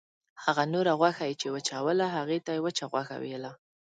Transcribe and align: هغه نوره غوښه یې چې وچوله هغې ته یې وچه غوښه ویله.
هغه 0.43 0.63
نوره 0.73 0.93
غوښه 0.99 1.23
یې 1.29 1.35
چې 1.41 1.47
وچوله 1.55 2.05
هغې 2.15 2.39
ته 2.45 2.51
یې 2.55 2.63
وچه 2.65 2.85
غوښه 2.91 3.15
ویله. 3.21 3.51